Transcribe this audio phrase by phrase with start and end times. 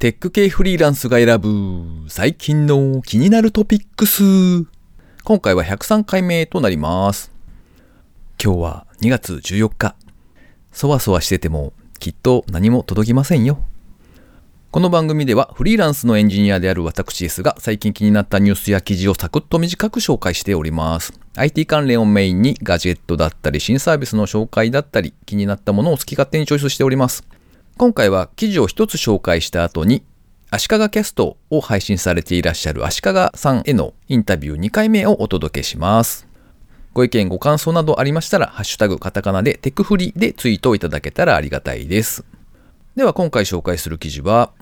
[0.00, 4.22] テック系フリーランスが選ぶ最近の気になるトピックス。
[5.24, 7.30] 今回は103回目となります。
[8.42, 9.94] 今日は2月14日。
[10.72, 13.62] そわそわしててもきっと何も届きませんよ。
[14.70, 21.12] この番組ではフリーランスのエンジニアである私ですが最近気になったニュースや記事をサクッと短く紹介しております。
[21.36, 27.22] IT 関連をメインにガジェットだったり新サービスの紹介だったり気になったものを好き勝手にチョイスしております。
[27.80, 30.04] 今回は記事を一つ紹介した後に
[30.50, 36.28] 足利キャストを配信されていらっしゃる足利さんへのインタビュー2回目をお届けします。
[36.92, 42.26] ご意見ご感想などありましたら、ハッシュタグカタカナでテクフリでツイートをいただけたらありがたいです。
[42.96, 44.52] では今回紹介する記事は、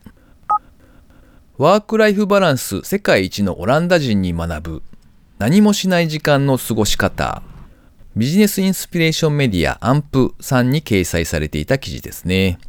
[1.56, 4.82] ワークライフバランス世界一のオランダ人に学ぶ
[5.40, 7.42] 何もしない時間の過ごし方
[8.14, 12.60] ビジネスインスピレーションメディアアンプさんに掲載されていた記事ですね。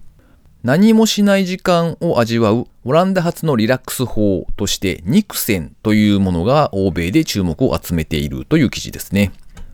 [0.61, 9.31] 何もしない時間を味わうオランダ発のリラックス法としてニクセンというものが欧米で注目を集めているという記事ですね。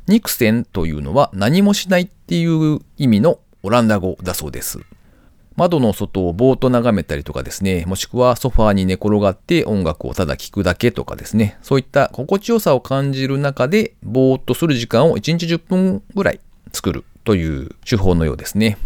[0.07, 4.79] ニクセンというのは何もしないっていう意味のオランダ語だそうです。
[5.55, 16.41] 窓の外をぼーっと眺めたりとかですね、もしくはソファーに寝転がって音楽をただ聴くだけとかですね、そういった心地よさを感じる中でぼーっとする時間を1日10分ぐらい
[16.71, 18.77] 作るという手法のようですね。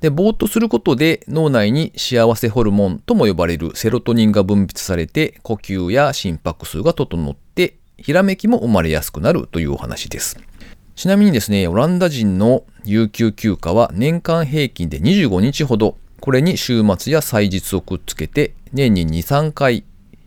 [0.00, 10.38] で、ぼーっとすることで脳内に幸せホルモンとも呼ばれるセロトニンが分泌されて呼吸や心拍数が整ってひらめきも生まれやすくなるというお話です。
[10.96, 19.84] ちなみにですね、オランダ人の有給休暇は年間平均で25日ほど、これに週末や祭日をくっつけて年に2、3回、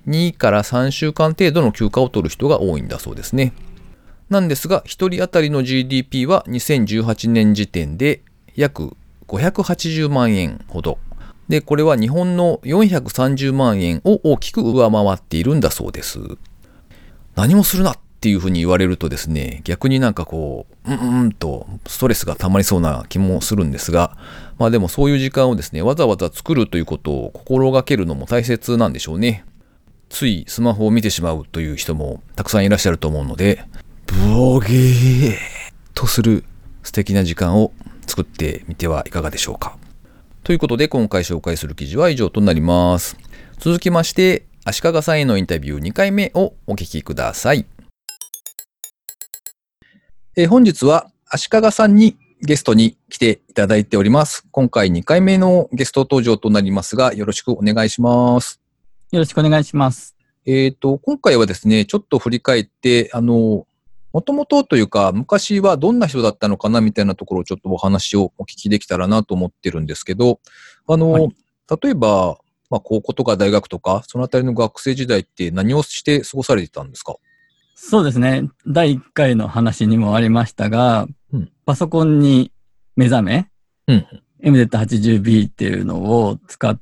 [0.07, 3.53] 2から3週間程度の休暇を取る人が多いんだそうですね。
[4.29, 8.21] なんですが、1人当たりの GDP は2018年時点で
[8.55, 8.95] 約
[9.27, 10.97] 580万円ほど。
[11.49, 16.19] で、これは日本の430万円を大きく上回っているんだそうです。
[17.35, 24.17] 何もするなっていうふうに言われるとですね、逆になんかこう、うんうんとストレスが溜まりそうな気もするんですが、
[24.57, 29.43] まあでもそういう時間をですね、わざわざ作るということを心がけるのも大切なんでしょうね。
[30.09, 33.65] ついスマホを見てしまうという人もたくさんいらっしゃると思うので、
[34.05, 35.33] ブオゲー
[35.93, 36.45] とする
[36.83, 37.71] 素敵な時間を
[38.07, 39.77] 作ってみてはいかがでしょうか。
[40.43, 43.17] ということで今回紹介する記事は以上となります。
[43.59, 47.65] 続きまして、足利さんへのインタビュー2回目をお聞きください。
[50.35, 54.45] えー本日は足利さんにゲストに来ていただいております。
[54.51, 58.59] 今回2回目のゲスト登場となりますが、よろしくお願いします。
[59.11, 60.17] よろしくお願いします。
[60.45, 63.65] えっ、と、今回はですね、ちょっと振り返って、あの、
[64.13, 70.39] もともとというか、昔はどんな人だったのかなみたいなところをちょっとお話をお聞きできたらなと思ってるんですけど、
[70.87, 71.35] あの、はい
[71.81, 72.37] 例えば、
[72.69, 77.15] まあ、高校とか大学とか、そのあたりの学生時代って何をして過ごされてたんですか？
[77.73, 78.49] そうですね。
[78.67, 82.51] 第1回の話にもありましたが、うんパソコンに
[82.97, 83.49] 目覚め、
[83.87, 84.05] うん。
[84.43, 86.77] MZ80B っていうのを使っ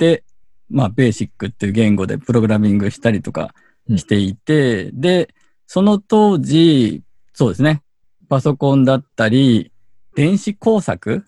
[0.00, 0.24] て、
[0.68, 3.54] まあ、ベーシックっていう言語でプログラミングしたりとか
[3.96, 5.32] していて、で、
[5.66, 7.02] その当時、
[7.32, 7.82] そうですね。
[8.28, 9.72] パソコンだったり、
[10.14, 11.24] 電子工作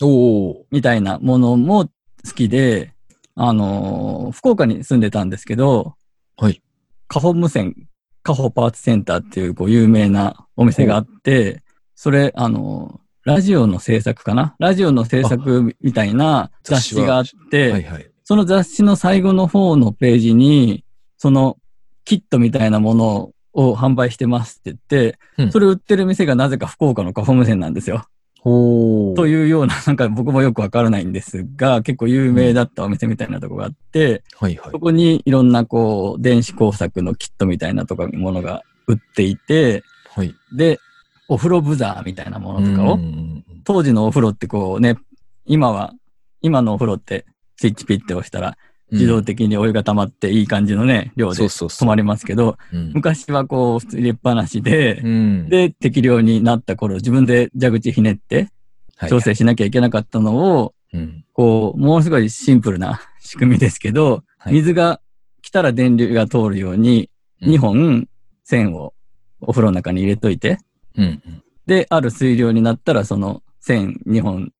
[0.00, 1.90] おおみたいなものも好
[2.34, 2.94] きで、
[3.34, 5.94] あのー福岡に住んでたんですけど、
[6.36, 6.62] はい。
[7.08, 7.74] カホ無線、
[8.22, 11.62] カホパーツセンターっていうこう有名なお店があって、
[11.94, 14.56] それ、あのーラジオの制作かな？
[14.58, 18.10] ラジオの制作みたいな雑誌があって、はいはい。
[18.24, 20.84] その雑誌の最後の方のページに、
[21.18, 21.58] その
[22.06, 28.06] キットみたいなものを販売してますって言って、うんそれ売ってる店がなぜか福岡のカホ無線なんですよ。
[28.40, 34.78] ほというような、なんか僕もよくわからないんですが、結構有名だったお店みたいなとこがあって、はいはいそ。
[34.78, 39.82] こにいろんなこう、電子工作のキットみたいなとかものが売っていて、
[40.14, 40.34] はい。
[40.56, 40.80] で、
[41.28, 44.96] お風呂ブザーみたいなものとかを、うん当時のお風呂ってこうね、
[45.44, 45.92] 今は、
[46.40, 48.56] 今のお風呂ってスイッチピッて押したら
[48.92, 52.92] 自動的にお湯が溜まっていい感じのね、量で止まりますけど、うん。
[52.94, 58.48] 昔はこう、普通に入れっぱなしでう、ん、で、適量になった頃、自分で蛇口ひねって
[58.96, 61.24] はい調整しなきゃいけなかったのを、うん。
[61.32, 64.54] こう、ものすごいシンプルな 仕組みですけど、はい。
[64.54, 65.00] 水が
[65.42, 67.10] 来たら電流が通るように、
[67.40, 67.54] うん。
[67.54, 68.08] 2本
[68.44, 68.92] 線を
[69.40, 70.58] お風呂の中に入れといて、
[70.96, 71.42] うんうん。
[71.66, 74.52] で、ある水量になったら、その線2本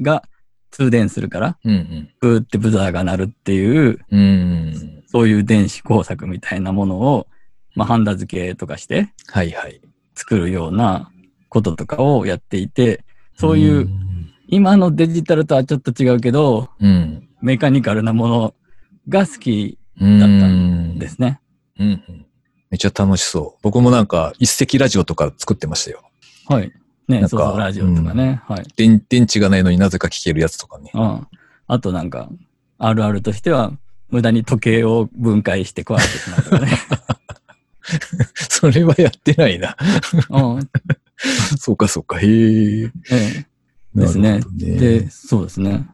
[0.00, 0.22] が
[0.74, 4.22] 通電するから、うんグーってブザーが鳴るっていう、うんう
[4.70, 7.28] んそういう電子工作みたいなものを、
[7.76, 9.80] まあ、ハンダ付けとかしてはいはい。
[10.16, 11.12] 作るような
[11.48, 13.04] こととかをやっていて、
[13.38, 13.88] そういう、
[14.48, 17.28] 今のデジタルとはちょっと違うけど、うん。
[17.40, 18.54] メカニカルなもの
[19.08, 21.40] が好きだだったんですね。
[21.78, 22.26] うんうん。
[22.70, 23.60] めっちゃ楽しそう。
[23.62, 26.02] 僕もなんか一石ラジオとか作ってましたよ。
[26.48, 26.72] はい。
[27.08, 28.42] ね、そうそう、ラジオとかね。
[28.46, 28.64] はい。
[28.76, 30.90] 電電池がないのになぜか聞けるやつとかね。
[30.94, 31.26] うん。
[31.66, 32.30] あとなんか、
[32.78, 33.72] あるあるとしては、
[34.10, 36.72] 無駄に時計を分解して壊してしまうとかね。
[38.34, 39.76] それはやってないな。
[40.30, 40.70] うん。
[41.58, 42.18] そうかそうか。
[42.18, 42.82] へえ。
[42.84, 43.46] ええ
[43.94, 45.86] ですねねで、そうですね。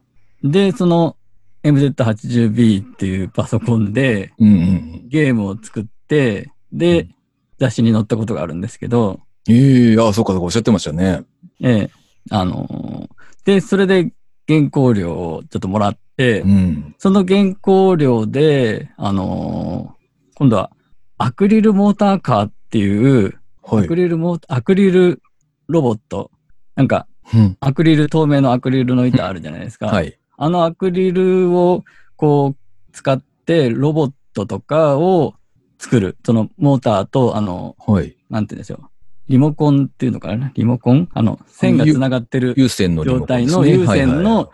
[0.43, 1.17] で、その
[1.63, 5.09] MZ80B っていうパソコンでうんうん。
[5.09, 7.15] ゲームを作って、で、うん
[7.61, 9.19] 雑誌に載ったことがあるんですけど、
[9.49, 11.23] ええああ、そうかそうか、おっしゃってましたね。
[11.61, 11.91] ええ
[12.29, 14.11] あのーで、それで
[14.47, 16.95] 原稿料をちょっともらって、うん。
[16.99, 20.01] その原稿料で、あのー
[20.35, 20.71] 今度は
[21.17, 23.95] アクリルモーターカーっていう、はいアク。
[23.95, 25.21] リルモーアクリル
[25.67, 26.31] ロボット、
[26.75, 29.87] なんかうんアクリル、透明のアクリルの板あるじゃないですか。
[29.87, 30.17] はい。
[30.37, 31.83] あのアクリルを
[32.15, 35.35] こう使ってロボットとかを
[35.79, 36.17] 作る。
[36.25, 38.15] そのモーターと、あの、はい。
[38.29, 38.90] なんて言うんでしょう。
[39.31, 40.51] リモコンっていうのかな？
[40.53, 41.09] リモコン？
[41.13, 44.51] あの、線が繋がってる有線の状態の有線の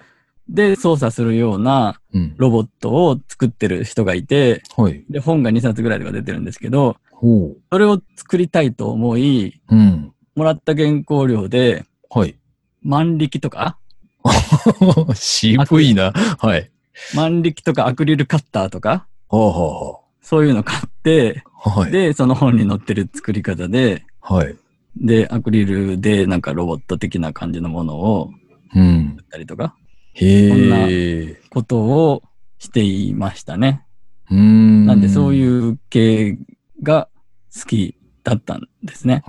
[0.48, 2.00] で操作するような。
[2.38, 5.04] ロボットを作ってる人がいて、はい。
[5.10, 7.58] で、本が2冊ぐらいとか出てるんですけど、ほう。
[7.72, 10.14] それを作りたいと思い、うん。
[10.36, 12.36] もらった原稿料で、はい。
[12.84, 13.78] 万力とか、
[15.16, 16.12] 渋いな。
[16.12, 16.72] はい。
[17.16, 21.44] 万力とかアクリルカッターとか、はあはそういうの買って。
[21.60, 21.92] はい。
[21.92, 24.56] で、その本に載ってる作り方で、はい。
[25.02, 28.32] で、アクリルでなんかロボット的な感じのものを
[28.76, 29.24] うん作。
[29.24, 29.76] ったりとか、
[30.14, 31.40] へこんなえ。
[31.50, 32.24] ことを
[32.60, 33.86] していましたね。
[34.30, 34.86] うーん。
[34.86, 35.36] なんでそうう。
[35.36, 36.38] いう系
[36.84, 37.08] が
[37.56, 39.24] 好きだったんですね。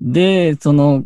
[0.00, 1.04] で、その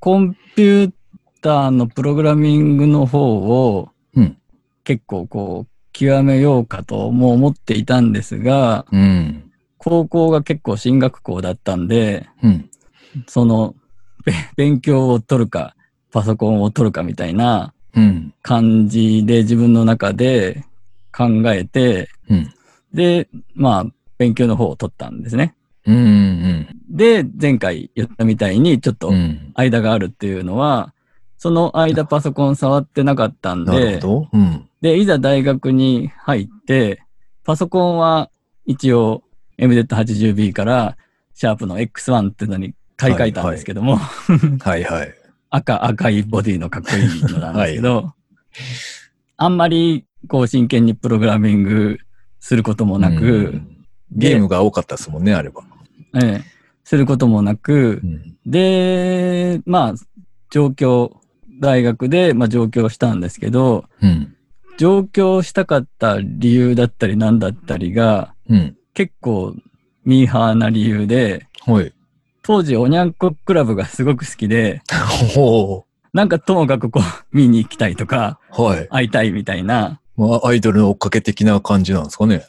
[0.00, 0.92] コンピュー
[1.40, 4.36] ターのプログラミングの方をうん。
[4.84, 9.50] 結構こう極めようかとも思っていたんですが、うん。
[9.78, 12.70] 高校が結構進学校だったんで、うん。
[13.26, 13.74] その
[14.24, 15.74] べ勉強を取るか、
[16.12, 18.34] パソコンを取るかみたいなうん。
[18.42, 20.64] 感じで自分の中で
[21.16, 22.52] 考えて、うん。
[22.92, 23.86] で、まあ、
[24.18, 25.54] 勉強の方を取ったんですね。
[25.86, 25.96] うん。
[25.96, 26.66] うん。
[26.90, 29.52] で、前回言ったみたいに、ちょっとうん。
[29.54, 30.92] 間があるっていうのは、
[31.38, 34.00] その間パソコン触ってなかったんで。
[34.00, 34.68] うん。
[34.80, 37.02] で、いざ大学に入って、
[37.44, 38.30] パソコンは
[38.64, 39.22] 一応
[39.58, 40.96] MZ80B から
[41.34, 45.14] シャープの X1 っていうのに買い替えたんですけども、はいはい。
[45.50, 48.14] 赤、赤いボディのかっこいいのなんですけど、
[49.36, 51.98] あんまりこう真剣にプログラミング
[52.40, 53.70] することもなく、うん
[54.16, 55.62] ゲームが多かったですもんね、あれば。
[56.22, 56.54] ええ
[56.84, 58.36] することもなくう、ん。
[58.46, 59.94] で、まあ、
[60.50, 61.18] 上京、
[61.60, 64.36] 大学で、まあ、上京したんですけど、うん。
[64.76, 68.76] 上京したかった理由だったり何だったりが、うん。
[68.92, 69.56] 結構
[70.04, 71.92] ミーハーな理由で、はい。
[72.44, 74.82] 当時おにゃんこクラブがすごく好きで、
[75.34, 77.02] ほなんかともかくこう
[77.32, 78.62] 見に行きたいとか、う。
[78.62, 78.88] はい。
[78.88, 82.46] 会いたいみたいなまあ、アイドルの追っかけ的な感じなんですかね。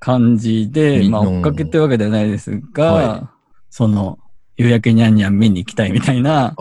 [0.00, 3.30] 感じで、まあ追っかけてるわけではないですが、は
[3.70, 4.18] その、
[4.58, 6.54] 夕焼けにゃんにゃん見に行きたいみたいな。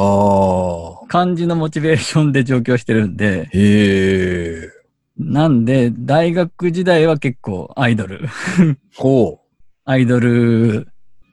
[1.09, 4.69] 感じのモチベーションで上京してるんで、へえ。
[5.17, 8.27] なんで大学時代は結構アイドル、
[8.95, 9.47] ほう。
[9.83, 10.87] アイドル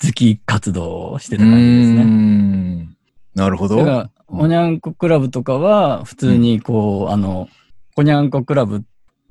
[0.05, 2.89] 好き活動をしてうた感じですね。
[3.35, 3.77] なるほど。
[3.77, 7.49] だから、おにゃんこクラブとかは、普通にこう、あの、
[7.97, 8.81] おにゃんこクラブっ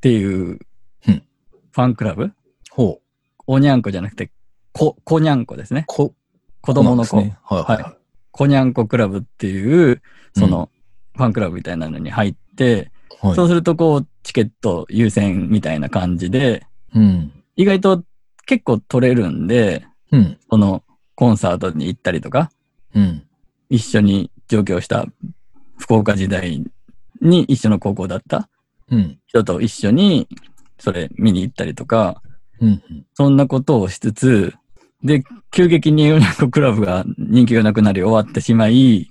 [0.02, 0.60] ていう、
[1.08, 1.24] うん
[1.72, 2.32] ファンクラブ？
[2.70, 3.04] ほう。
[3.48, 4.30] おにゃんこじゃなくて、
[4.74, 5.86] こ、こにゃんこですね。
[5.88, 6.14] こ、
[6.62, 7.18] 子供の子。
[7.18, 7.94] ねはいはいはい。
[8.32, 10.02] こにゃんこクラブっていう、
[10.38, 10.70] その、
[11.16, 17.32] ファンクラブみたいなのに入って、はいそうするとこう、チケット優先みたいな感じで、うん。
[17.56, 18.04] 意外と
[18.46, 20.38] 結構取れるんで、うん。
[20.50, 20.84] その、
[21.16, 22.52] コンサートに行ったりとか、
[22.96, 23.24] うん。
[23.70, 25.06] 一緒に上京した
[25.78, 26.64] 福岡時代
[27.22, 28.50] に一緒の高校だった
[28.90, 29.20] うん。
[29.26, 30.28] 人と一緒に
[30.78, 32.22] それ見に行ったりとか、
[32.62, 32.82] うん。
[33.16, 34.54] そんなことをしつつ、
[35.04, 39.10] で、急激にヨニクラブが人気がなくなり終わってしまい。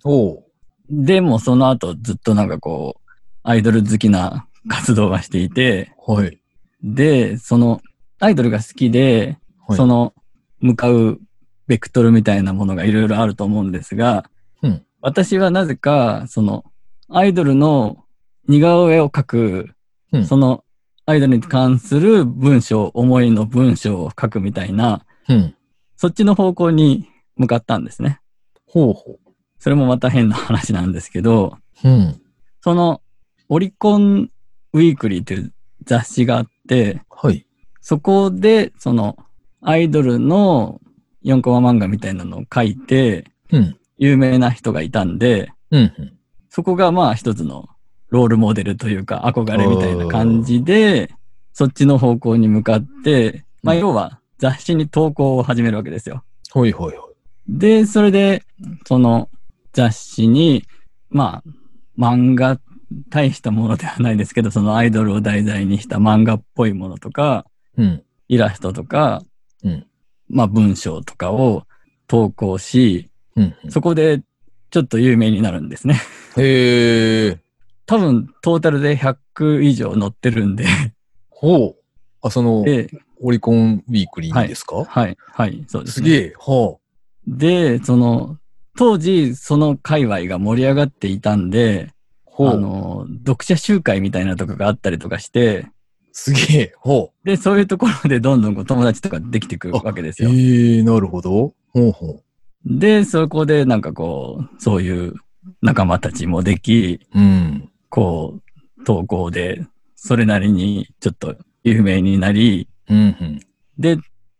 [0.88, 3.11] でもその後ずっとなんかこう、
[3.42, 6.38] アイドル好きな活動がしていて、はい。
[6.82, 7.80] で、その
[8.21, 9.76] アイドルが好きで、はい。
[9.76, 10.14] その
[10.62, 11.21] 向かう
[11.66, 14.25] ベクトルみたいなものがいろいろあると思うんですが、
[14.62, 16.64] うん私はなぜか、その
[17.09, 18.04] アイドルの
[18.47, 19.71] 似顔絵を描く、
[20.12, 20.64] うんその
[21.04, 25.54] アイドルに関する文章、思いの文章を書くみたいな、うん。
[25.97, 28.21] そっちの方向に向かったんですね。
[28.66, 29.19] ほうほ
[29.59, 31.88] それもまた変な話なんですけど、う。
[31.88, 32.21] うん。
[32.61, 33.02] その
[33.49, 34.31] オリコン
[34.73, 35.52] ウィークリーという
[35.85, 37.47] 雑誌があっって、はい。
[37.81, 39.16] そこで、その、
[39.62, 40.81] アイドルの
[41.25, 43.76] 4コマ漫画みたいなのを書いて、うん。
[43.99, 45.81] 有名な人がいたんで、うん。
[45.81, 46.19] うん
[46.54, 47.71] そこがまあ一つの
[48.11, 51.11] ロールモデルというか憧れみたいな感じで、
[51.54, 56.25] そっちの方向に向かって、まあうん要は雑誌に投稿を始めるわけですよ。
[56.52, 56.97] はいはいはい。
[57.49, 58.42] で、それで、
[58.87, 59.31] その
[59.73, 60.64] 雑誌に、
[61.09, 61.50] まあ、
[61.99, 62.61] 漫画、
[63.09, 67.47] 大したものではないですけど、そのアイドルを題材にした漫画っぽいものとか、
[67.78, 68.02] うん。
[68.28, 69.32] イラストとか、うん
[70.33, 71.65] まあ文章とかを
[72.09, 73.71] 投稿し、うんうん。
[73.71, 74.23] そこで
[74.71, 76.01] ちょっと有名になるんですね。
[76.37, 77.39] へえ。
[77.87, 80.65] 多分トータルで100以上載ってるんで、
[81.29, 81.83] ほう。
[82.23, 82.89] あ、その、で、
[83.21, 86.07] オリコンウィークリーにですか、はい、はい、そうです、ね。
[86.07, 86.35] すげえ。
[86.39, 86.77] は
[87.27, 88.39] で、その、
[88.79, 91.95] 当時、その界隈が盛り上がっていたんで、あ。
[92.25, 92.49] ほう。
[92.51, 95.67] あの、読者集会みたいなとかがあったりとかして、
[96.12, 96.73] すげえ。
[96.76, 100.26] ほで、そういうところでどんどんこう友達とかできてくるわけですう。
[100.26, 100.33] よ。
[100.33, 101.54] へえ、なるほど。
[101.73, 102.23] ほうほ
[102.64, 105.14] で、そこでなんかこう、そういう
[105.62, 107.19] 仲間たちもでき、う。
[107.19, 107.69] うん。
[107.88, 108.40] こ
[108.78, 109.64] う、投稿で、
[109.97, 113.40] それなりにちょっと有名になり、うんうん。
[113.78, 113.99] で、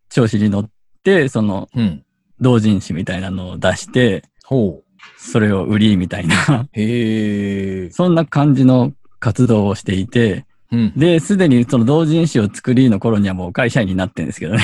[0.09, 0.71] 調子に乗っ
[1.02, 2.05] て、その、うん。
[2.41, 4.85] 同人誌みたいなのを出して、ほう。
[5.17, 7.91] それを売りみたいな、へえ。
[7.91, 10.93] そんな感じの活動をしていて、うん。
[10.97, 14.62] で、すでにその同人誌を作りの頃にはもう会社員になってるんですけどね。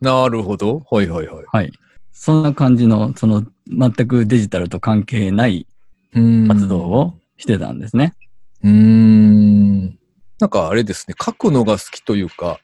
[0.00, 0.82] なるほど。
[0.90, 1.44] はいはいはい。
[1.46, 1.72] はい。
[2.12, 5.66] そんな感じの、その全くデジタルと関係ない
[6.14, 8.14] うん活動をしてたんですね。
[8.62, 9.98] うーん。
[10.38, 12.60] なんかあれですね、書くのが好きというか、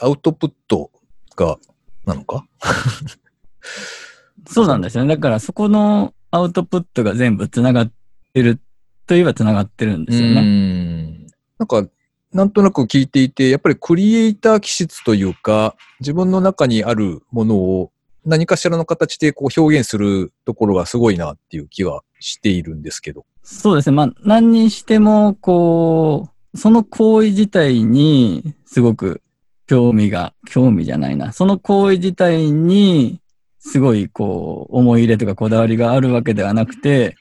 [0.00, 0.90] アウトプット
[1.36, 1.58] が、
[2.06, 2.46] なのか？
[4.46, 5.14] そうなんですよね。
[5.16, 7.92] だからそこのアウトプットが全部つながっ
[8.32, 8.60] てる
[9.06, 10.40] といえばつながってるんですよね。
[10.42, 11.26] ん。
[11.58, 11.86] なんか、
[12.32, 17.90] なんとなく聞いていて、やっぱりクリエイター気質というか、自分の中にあるものを
[18.24, 23.24] 何かしらの形でこう表現するところがすごいなっていう気がしているんですけど。
[23.42, 23.96] そうですね。
[23.96, 29.22] まあ、何にしても、こう、その行為自体にすごく
[29.66, 31.32] 興味が、興味じゃないな。
[31.32, 33.22] その行為自体に
[33.58, 37.16] すごいこう、思い入れとかこだわりがあるわけではなくて、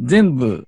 [0.00, 0.66] 全部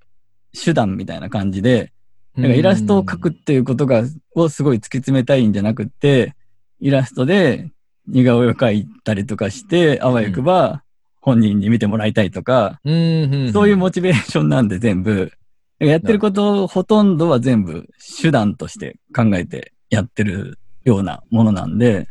[0.53, 1.92] 手段みたいな感じで、
[2.35, 4.03] だからイラストを描くっていうことが、
[4.35, 6.35] をすごい突き詰めたいんじゃなくって、
[6.79, 7.71] イラストで
[8.07, 10.83] 似顔絵を描いたりとかして、あわよくば
[11.21, 15.31] 本人に見てもらいたいとか、そういうモチベーションなんで全部、
[15.79, 17.87] やってることほとんどは全部
[18.21, 22.07] 手段として考えてやってるようなものなんで、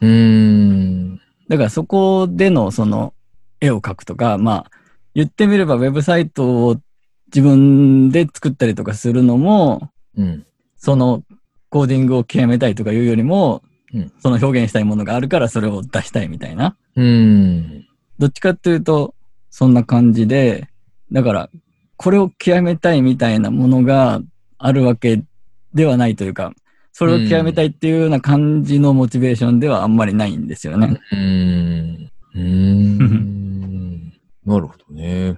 [0.00, 1.20] うーん。
[1.48, 3.14] だからそこでのその
[3.60, 4.70] 絵を描くとか、まあ
[5.14, 6.76] 言ってみればウェブサイトを
[7.34, 10.46] 自分で作ったりとかするのも、うん。
[10.76, 11.22] その
[11.70, 13.62] コーディングを極めたいとかいうよりも、
[13.94, 16.76] うんその表現したいものがあるからそれを出したいみたいな。
[16.96, 17.86] うーん。
[18.18, 19.14] どっちかっていうと、
[19.50, 20.68] そんな感じで、
[21.10, 21.50] だから、
[21.96, 24.20] これを極めたいみたいなものが
[24.58, 25.22] あるわけ
[25.74, 26.52] ではないというか、
[26.92, 30.98] それを極めたいっていうような感じのモチベーションではあんまりないんですよね。
[31.10, 32.10] うーん。
[32.34, 34.12] うーん。
[34.44, 35.36] なるほどね。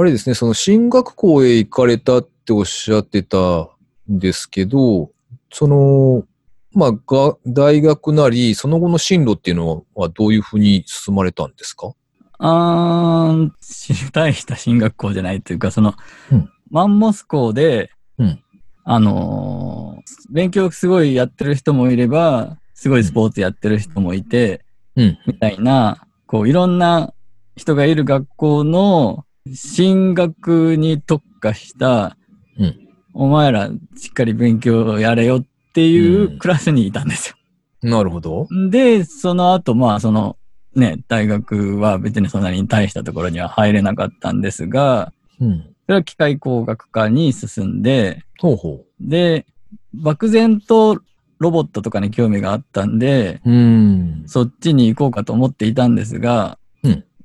[0.00, 3.68] あれですね、その進学校へ行かれたっておっしゃってたん
[4.08, 5.10] ですけど、
[5.52, 6.24] その、
[6.72, 11.94] まあ、が、大学なり、その後の進路っていうのはどういうふうに進まれたんですか？
[12.38, 15.94] あー、し大した進学校じゃないというか、その、
[16.30, 18.40] うんマンモス校で、うん
[18.84, 24.64] あのー勉強すごいやってる人もいれば、すごいスポーツやってる人もいて、
[24.94, 25.18] うん。
[25.26, 27.14] みたいな、こういろんな
[27.56, 29.24] 人がいる学校の
[29.54, 32.16] 進学に特化した、
[32.58, 37.36] うんお前らしっかり勉強やれよっていううんクラスにいたんですよ。
[37.82, 38.46] なるほど。
[38.70, 40.36] で、その後、まあその
[40.74, 45.62] ね、大学は別にそんなに大したところには入れなかったんですが、うん。
[45.86, 49.46] それは機械工学科に進んで、ほうほで、
[49.94, 51.00] 漠然と
[51.38, 53.50] ロボットとかに興味があったんで、う。
[53.50, 54.22] ん。
[54.26, 56.67] そっちに行こうかと思っていたんですが、うん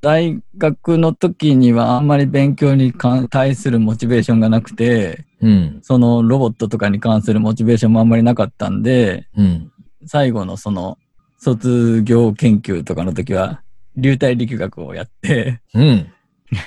[0.04, 5.80] 大学の時にはあんまり勉強に関対するモチベーションがなくて、うん。
[5.82, 9.72] そのロボットとかに関するモチベーションもあんまりなかったんで、うん。
[10.06, 10.98] 最後のその
[11.38, 13.64] 卒業研究とかの時は
[13.96, 16.12] 流体力学をやって、うん。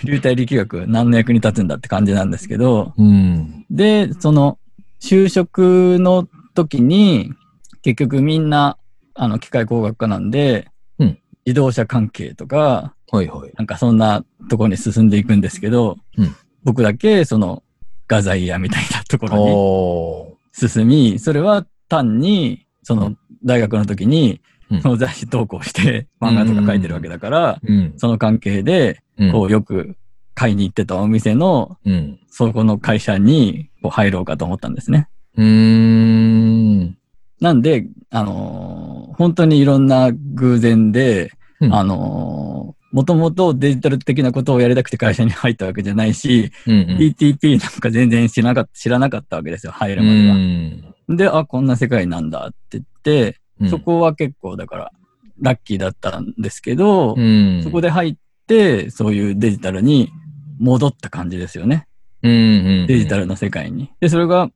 [0.03, 3.67] 流体力学何の役に立つんだって感じなんですけど、うん。
[3.71, 4.59] で、その
[4.99, 7.35] 就職の時に
[7.83, 8.79] 結局みんな
[9.13, 13.53] あの機械工学科なんで、うん自動車関係とか、はいはい。
[13.57, 16.35] なんかそんなところに進んでいくんですけど、うん
[16.65, 17.63] 僕だけその
[18.09, 20.69] 画材屋みたいなとこあろにあ。
[20.69, 27.95] 進み、それは単にその大学の時にうん、その雑誌投稿して漫画とか書いてるわけだから、うん。
[27.99, 29.97] その関係で、うんこうよく
[30.35, 32.19] 買いに行ってたお店の、うん。
[32.29, 35.09] そこの会社にこう入ろうかと思ったんですね。
[35.37, 36.99] うーん。
[37.41, 42.56] なんで、あのー本当にいろんな偶然で、うんあの
[42.97, 46.97] もともとデジタル的なことをやりたくて会社に入ったわけじゃないし、うんうん。
[46.97, 51.15] PTP なんか全然知らなかった知らなかったわけですよ、入るまでは。
[51.15, 54.93] で、あ、こんな世界なんだって言って、うんそこは結構だから
[55.41, 57.61] ラッキーだったんですけど、うん。
[57.63, 60.11] そこで入って、そういうデジタルに
[60.59, 61.87] 戻った感じですよね。
[62.23, 62.87] うんうん。
[62.87, 63.91] デジタルの世界に。
[64.01, 64.49] で、それが、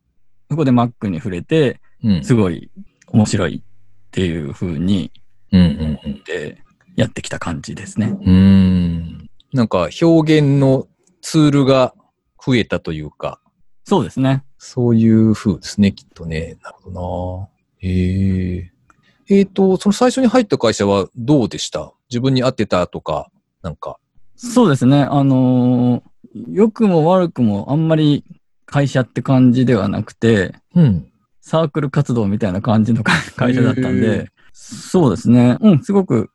[0.50, 2.24] そこで Mac に触れて、うん。
[2.24, 2.70] すごい
[3.08, 5.12] 面白いっていう風に、
[5.52, 6.22] うんうんうん。
[7.00, 8.16] で、やってきた感じですね。
[8.20, 9.30] うーん。
[9.52, 10.86] なんか表現の
[11.22, 11.94] ツールが
[12.44, 13.40] 増えたというか、
[13.84, 14.44] そうですね。
[14.58, 16.56] そういう風ですね、きっとね。
[16.62, 17.48] なるほど
[17.82, 17.88] な。
[17.88, 18.72] へえ。
[19.28, 21.92] えっ、と、その最初に入った会社はどうでした？
[22.10, 23.30] 自分に合ってたとか、
[23.62, 23.98] なんか。
[24.36, 25.02] そうですね。
[25.02, 26.02] あのー
[26.48, 28.24] 良くも悪くもあんまり
[28.64, 31.10] 会社って感じではなくて、うん。
[31.40, 35.56] サークル活動みたいな感じの会会社だったんへで、そうですね。
[35.60, 36.30] うん、すごく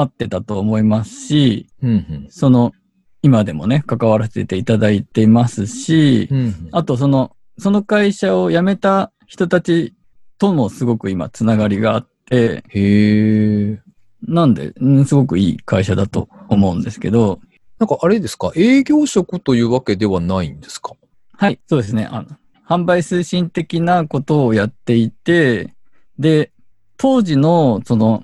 [0.00, 2.72] 合ってたと思いますし、うんその、
[3.20, 6.38] 今でもね、関わらせていただいていますしう、ん。
[6.38, 6.54] うん。
[6.72, 9.94] あとその、その会社を辞めた人たち
[10.38, 13.82] ともすごく今つながりがあって、へえ。
[14.22, 17.40] なんで、うんすごくいい会社だと思うんですけど、
[17.78, 18.52] なんかあれですか？
[18.54, 20.92] 営業職というわけではないんですか？
[21.32, 22.08] はい、そうですね。
[22.10, 22.28] あの、
[22.68, 25.74] 販売推進的なことをやっていて、
[26.18, 26.52] で、
[26.96, 28.22] 当時のその、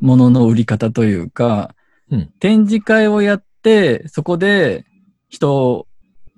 [0.00, 1.74] ものの売り方というか、
[2.10, 2.32] うん。
[2.40, 4.84] 展示会をやって、そこで
[5.28, 5.86] 人を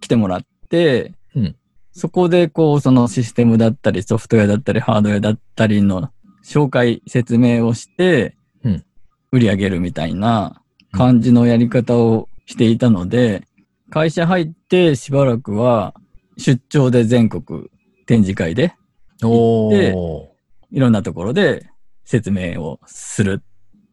[0.00, 1.56] 来てもらって、うん。
[1.92, 6.10] そこでこう、そのシステムだったり、ソフトウェアだったり、ハードウェアだったりの
[6.44, 8.84] 紹介、説明をしてうん、
[9.32, 13.44] 売り上げるみたいな感じのやり方をしていたので、
[13.90, 15.94] 会社入ってしばらくは
[16.36, 17.68] 出張で全国
[18.06, 18.74] 展示会で
[19.22, 20.28] おでー。
[20.70, 21.70] いろんなところで
[22.04, 23.42] 説明をする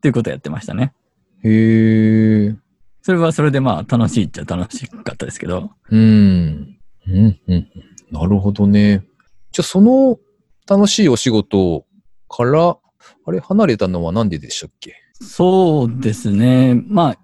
[0.05, 0.93] っていうことをやってましたね。
[1.43, 2.55] へえ。
[3.01, 5.71] それはそれでまあ楽しいっちゃ楽しかったですけど。
[5.89, 6.77] うん。
[7.07, 7.67] うん、うん。
[8.11, 9.03] なるほどね。
[9.51, 10.19] じゃあ、その
[10.69, 11.87] 楽しいお仕事
[12.29, 12.77] から、
[13.25, 14.93] あれ、離れたのはなんででしたっけ？
[15.19, 16.75] そうですね。
[16.87, 17.17] まあ、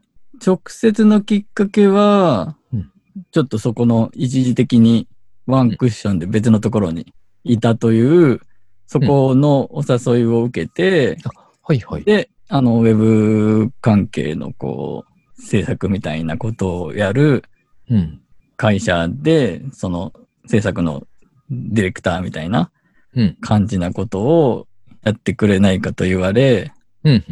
[0.43, 2.91] 直接のきっかけはうん、
[3.31, 5.07] ちょっとそこの一時的に
[5.45, 7.13] ワンクッションで別のところに
[7.43, 8.41] いたという、
[8.87, 11.19] そこのお誘いを受けて、
[11.61, 12.03] はいはい。
[12.03, 17.45] で、あの、ウェブ関係のこう、制作みたいなことをやる
[17.89, 18.21] うん。
[18.57, 20.11] 会社で、その
[20.47, 21.07] 制作の
[21.49, 22.69] ディレクターみたいな
[23.15, 23.37] うん。
[23.39, 24.67] 感じなことを
[25.03, 26.73] やってくれないかと言われ、
[27.05, 27.23] うん。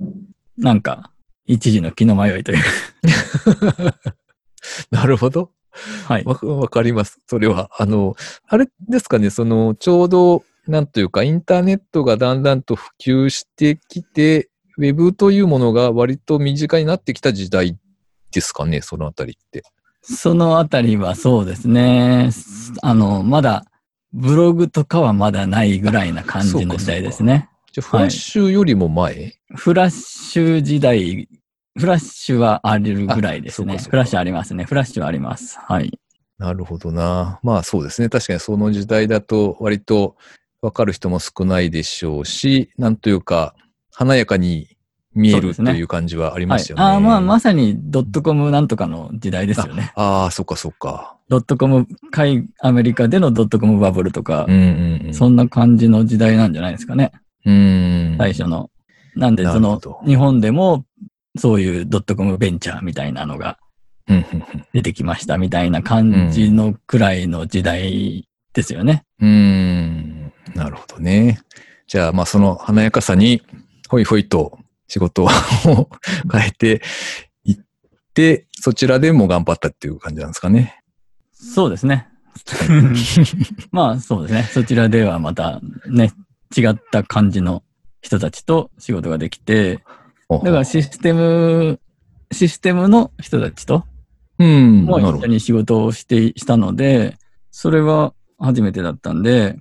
[0.00, 0.08] うん。
[0.56, 1.10] なんか、
[1.44, 2.58] 一時の気の迷いという。
[4.90, 5.50] なるほど。
[6.06, 6.24] はい。
[6.24, 7.20] わわかります。
[7.26, 7.68] それは。
[7.76, 8.16] あの、
[8.48, 17.78] あれですかね、その、ちょうど、なんというか、インターネットがだんだんと普及してきて、ウェブというものが割と身近になってきた時代
[18.32, 19.62] ですかね、そのあたりって。
[20.02, 22.30] そのあたりはそうですね。
[22.82, 23.64] あの、まだ、
[24.12, 27.48] ブログとかはまだないぐらいな感じの時代ですね。
[27.72, 31.28] じゃあ、フラッシュよりも前、フラッシュ時代、
[31.76, 33.78] フラッシュはあるぐらいですね。
[33.78, 34.64] フラッシュありますね。
[34.64, 35.58] フラッシュはあります。
[35.58, 35.98] はい。
[36.38, 37.40] なるほどな。
[37.42, 38.08] まあそうですね。
[38.08, 40.16] 確かにその時代だと割と
[40.60, 43.54] わかる人も少ないでしょうし、なんというか
[43.94, 44.76] 華やかに
[45.14, 46.76] 見えるという感じはありはいますよ。
[46.76, 46.82] ね。
[46.82, 49.92] ああ、まあ、まさにドットコムなんとかの時代ですよね。
[49.94, 51.16] ああ、そっかそっか。
[51.28, 55.14] ドットコム、海、アメリカでのドットコムバブルとかうん、うんうん。
[55.14, 57.12] そんな感じの時代なんじゃないですかね。
[57.46, 58.16] うん。
[58.18, 58.70] 最初の。
[59.14, 60.84] なんで、その日本でも、
[61.38, 63.58] そういうドットコムベンチャーみたいなのが
[64.72, 69.04] 出てきましたみたいな感じのくらいの時代ですよね。
[69.20, 69.28] うん。
[69.28, 70.32] うん。
[70.54, 71.40] なるほどね。
[71.86, 73.42] じゃあ、まあその華やかさに、
[73.94, 75.28] ほいほいと仕事を
[76.32, 76.82] 変えて
[77.44, 77.56] いっ
[78.12, 80.80] て、そちらでも頑張ったっていう感じなんですかね。
[81.32, 82.08] そうですね。
[83.70, 84.42] まあそうですね。
[84.52, 86.12] そちらではまたね、
[86.56, 87.62] 違った感じの
[88.00, 89.84] 人たちと仕事ができて、
[90.28, 91.78] だからシステム、
[92.32, 93.84] システムの人たちと
[94.40, 94.86] うん。
[94.86, 95.18] もなるほど。
[95.18, 97.16] 一緒に仕事をして、したので、
[97.52, 99.56] それは初めてだったんで、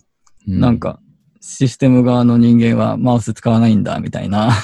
[0.47, 0.79] うなん。
[0.79, 0.99] か
[1.45, 4.55] システム側の人間はマウス使わないんだみたいな、ああ。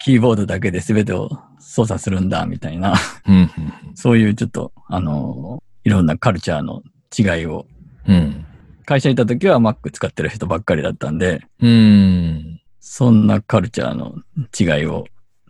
[0.00, 1.28] キーボードだけで全てを
[1.60, 2.94] 操作するんだみたいな、
[3.26, 3.50] うん。
[3.94, 6.82] そういうちょっと、あの、いろんなカルチャーの
[7.16, 7.66] 違いを
[8.06, 8.46] うん。
[8.86, 12.60] 会社いた時は Mac 使ってる人ばっかりだったんで、うーん。
[12.80, 14.14] そんなカルチャーの
[14.58, 15.04] 違いを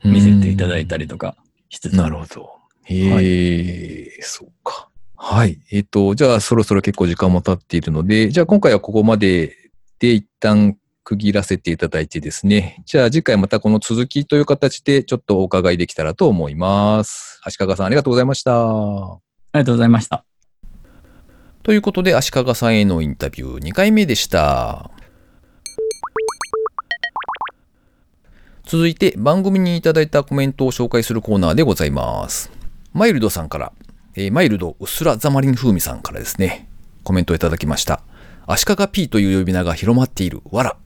[0.04, 1.36] 見せていただいたりとか
[1.68, 1.92] しつつ。
[1.96, 2.50] なるほど。
[2.82, 4.88] へえ、そうか。
[5.14, 5.60] はい。
[5.70, 9.67] えっ、と、じゃあそろそろ結構時間も経っているので、じゃあ今回はここまで
[9.98, 12.82] で一旦区切らせていただいてですね。
[12.84, 17.40] じゃあ次回またこの続きという形でちょっとお伺いできたらと思います。
[17.42, 18.52] 足利さんありがとうございました。
[18.52, 19.18] あ
[19.54, 20.24] りがとうございました。
[21.62, 24.90] ということで、足利さんへのインタビュー2回目でした。
[28.64, 32.50] 続いて、番組にいただいたコメントを紹介するコーナーでございます。
[32.92, 33.72] マイルドさんから、
[34.14, 36.68] えーマイルドうすらザマリン風味さんからですね、
[37.02, 38.02] コメントをいただきました。
[38.50, 40.76] 足利 P という呼び名が広まっている、わら。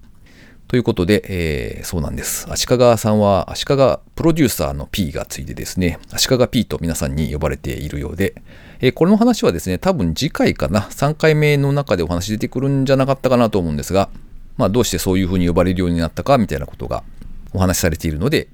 [0.66, 2.46] ということで、えーそうなんです。
[2.50, 3.76] 足利さんは、足利
[4.16, 8.34] プロデューサーの P がついてですね、足利 P と皆さんに呼ばれているようで、
[8.80, 14.08] えーこの話はですね、多分次回かな、3回目の中でお話出てくるんじゃなかったかなと思うんですが、
[14.56, 17.04] まあどうしてそういう風に呼ばれるようになったかみたいなことが
[17.52, 18.48] お話しされているので、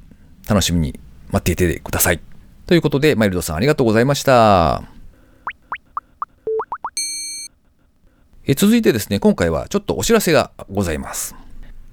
[0.46, 2.20] 楽しみに待っていてください。
[2.66, 4.97] ということで、マイルドさんありがとうございました。
[8.50, 11.36] え続いてですね、今回はちょっとお知らせがございます。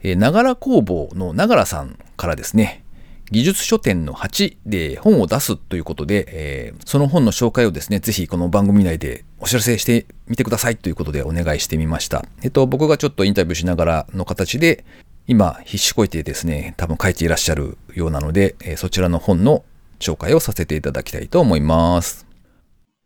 [0.02, 2.86] えながら工房のながらさんからですね、
[3.30, 12.24] 技術書店の8で本を出すということで、えーその本の紹介をですね、ぜひこの番組内でお知らせしてみてくださいということでお願いしてみました。
[12.42, 14.86] えっと、僕がちょっとインタビューしながらの形で、
[15.28, 19.66] 今必死こいてですね、多分書いていらっしゃるようなので、えーそちらの本の
[20.00, 22.26] 紹介をさせていただきたいと思います。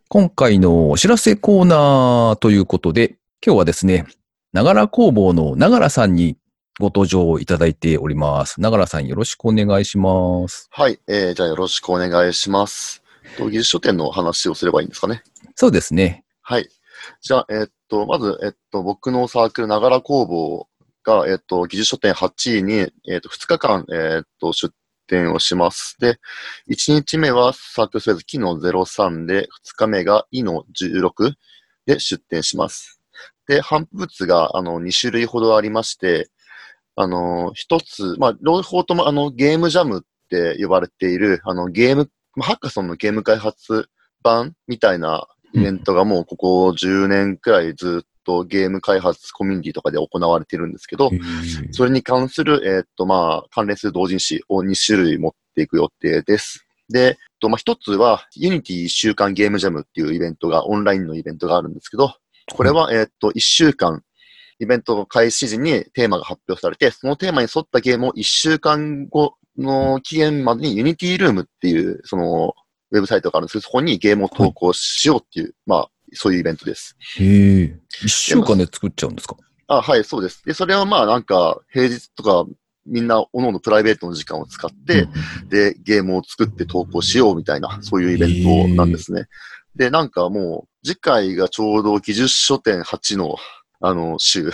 [0.07, 4.05] 今回のお知らせコーナーということで、今日はですね、
[4.51, 6.37] ながら工房のながらさんに
[6.77, 8.59] ご登場いただいております。
[8.59, 10.67] ながらさんよろしくお願いします。
[10.71, 13.01] はい、えー、じゃあよろしくお願いします。
[13.37, 15.23] と技術書店の話をすればいいんですかね？
[15.55, 16.25] そうですね。
[16.41, 16.67] はい。
[17.21, 20.67] じゃあ、えーっと、まず、えっと、僕のサークル、ながら工房
[21.05, 24.73] が、えっと、技術書店8位に、えっと、2日間、えっと、出
[25.07, 25.95] 店をします。
[26.01, 26.19] で、
[26.69, 29.47] 1日目はサークルスペース機の03で、2
[29.77, 31.33] 日目がイの16
[31.85, 32.98] で出店します。
[33.47, 36.29] で、反布物が、あの、2種類ほどありまして、
[36.95, 43.89] あの、一つ、まあ、両方とも、あの、ゲームジャムって呼ばれている、あの、ゲーム、まあハッカソンのゲーム開発
[44.21, 51.09] 版みたいなイベントがもうここ10年くらいずっとゲーム開発コミュニティとかで行われてるんですけど、
[51.71, 56.65] それに関する、えーっと、まあ、関連する同人誌を2種類持っていく予定です。
[56.89, 62.13] で、と、まあ、一つは、 Unity 1週間ゲームジャムっていうイベントが、オンラインのイベントがあるんですけど、
[62.53, 64.03] これは、えーっと、1週間、
[64.59, 72.53] イベントの開始時にテーマが発表されて、そのテーマに沿ったゲームを1週間後の期限までに unityroom っていう、その、
[72.91, 76.97] ウェブサイトがあるんですけど、そこにゲームを投稿しようっていう、まあ、そういうイベントです。
[77.19, 77.79] へえ。
[78.03, 79.37] 一週間で作っちゃうんですか？
[79.67, 80.43] あ、はい、そうです。
[80.43, 82.45] で、それはまあなんか、平日とか、
[82.87, 85.07] みんな、おのおのプライベートの時間を使って、
[85.47, 89.27] で、ゲームを作って投稿しようみたいな、そういうイベントなんですね。
[89.75, 93.35] で、なんかもう、次回がちょうど技術書店8の、
[93.81, 94.51] あの、週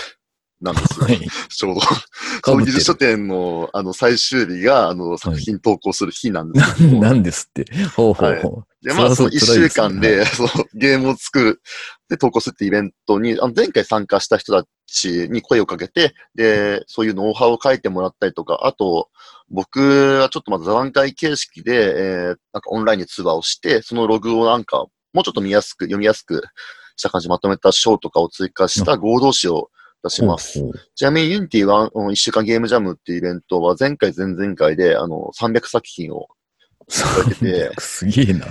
[0.62, 1.06] なんですよ。
[1.06, 1.20] はい。
[1.50, 1.82] ちょうど。
[1.82, 1.96] か
[2.44, 7.66] そう、ぶってる技術書店の、あの、最終日が、あの、作品投稿する日なんですけど、 なんですって。
[7.96, 8.86] ほうほうほう。
[8.86, 11.62] で、まあ、その一週間でそのゲームを作る、
[12.08, 19.10] で、投稿するってイベントに、あの前回参加した人たちに声をかけて、で、そういうノウハウを書いてもらったりとか、あと、
[19.50, 24.86] 僕はちょっとまず座談会形式で、えー、なんかオンラインで通話をして、そのログをなんか、
[25.16, 26.44] もうちょっと見やすく、読みやすく
[26.98, 29.70] した感じでまとめた章とかを追加した合同誌を
[30.04, 30.62] 出します。
[30.94, 36.28] ちなみに、 Unity は、1週間ゲームジャムっていうイベントは、前回、前々回で、あの、300作品を
[36.90, 38.46] 超えてて300すげえな。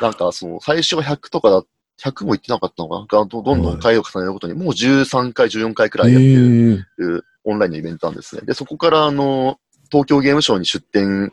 [0.00, 1.62] なんか、その、最初は100とかだ、
[2.02, 3.24] 100も言ってなかったのかな？
[3.26, 8.42] どどんどん回を重ねるごとに、もう13回、14回くらいやってるオンラインのイベントなんですね。
[8.42, 9.58] で、そこから、あの、
[9.90, 11.32] 東京ゲームショウに出展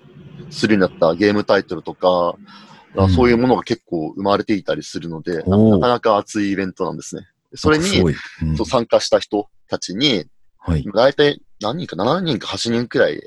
[0.50, 2.36] するようになったゲームタイトルとか、
[2.96, 7.28] うんそういうものが結構生まれていたりするので、なかなか熱いイベントなんですね。
[7.56, 7.86] それに。
[8.00, 8.10] う
[8.46, 10.26] んそう参加した人たちに、
[10.58, 10.84] はい。
[10.84, 13.22] だいたい何人か、7人か8人くらい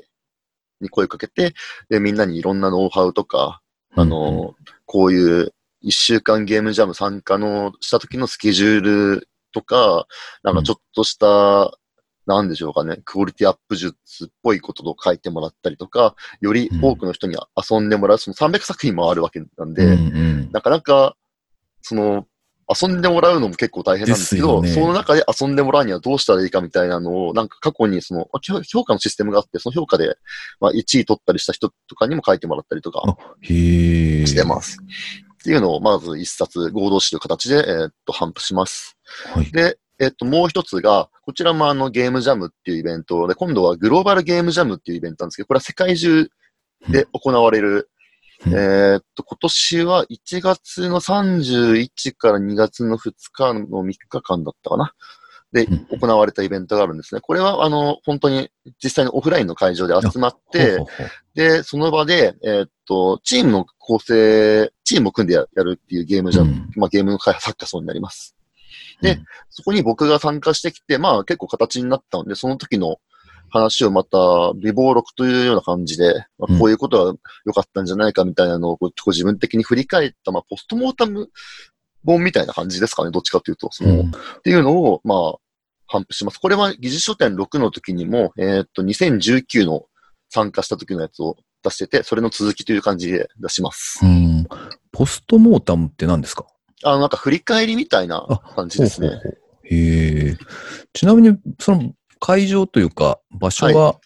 [0.81, 1.53] に声をかけて、
[1.89, 3.61] で、みんなにいろんなノウハウとか、
[3.95, 10.07] あの、こういう一週間ゲームジャム参加のした時のスケジュールとか、
[10.43, 11.77] なんかちょっとした、
[12.27, 21.15] なんでしょうかね、クオリティアップ術っぽいことを書いてもらったりとか、より多くの人に遊んでもらう、その300作品もあるわけなんで、うんうんなかなか、
[21.81, 22.27] その、
[22.69, 30.17] 遊んでもらうのも結構大変なんですけど、ねその中で遊んでもらうにはどうしたらいいかみたいなのを、なんか過去にその、あ評評価のシステムがあって、その評価で、
[30.59, 33.03] まあ、1位取ったりした人とかにも書いてもらったりとか。
[34.27, 34.79] してます。
[34.81, 38.97] っていうのを、まず一冊合同誌という形で、えーっと、頒布します。
[39.33, 39.49] はい。
[39.51, 46.29] で、えっと、もう一つが、こちらもあのゲームジャムっていうイベントで、今度はグローバルゲームジャムっていうイベントなんですけど、これは世界中
[46.89, 47.89] で行われる、
[48.45, 54.93] うんえーっと、今年は1月の31から2月の2日の3日間だったかな。
[55.51, 57.21] で、うん行われたイベントがあるんですね。
[57.21, 58.49] これは、あの、本当に
[58.83, 60.77] 実際にオフラインの会場で集まって
[61.33, 68.36] で、その場で、えーっと、チームの構成、チームを組んでややるっていうゲームジャム、うんまあゲームの開発作家層になります。
[69.01, 72.97] でうんそこに僕が参加してきて、まあ結構形になったので、その時の
[73.49, 74.17] 話をまた、
[74.61, 77.13] 微暴録というような感じで、まあ、こういうことは
[77.45, 81.29] 良かったんじゃないかみたいなのをこう自分的に振り返った、まあポストモータム
[82.05, 83.69] 本みたいな感じですかね、どっちかというと。
[83.71, 84.11] そのうんっ
[84.43, 85.33] ていうのを、まあ、
[85.89, 86.37] 頒布します。
[86.39, 89.85] これは技術書店6の時にも、えーっと、2019の
[90.29, 94.05] 参加した時のやつを出してて、それの続きという感じで出します。
[94.05, 94.47] うん。
[94.91, 96.45] ポストモータムって何ですか？
[96.83, 99.07] あの、なんか振り返りみたいなあ感じですね。
[99.07, 100.37] ほうほうほうへえ。
[100.93, 103.99] ちなみに、その会場というか、場所は